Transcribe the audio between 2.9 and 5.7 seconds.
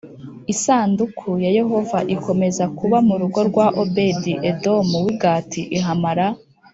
mu rugo rwa Obedi Edomu w i Gati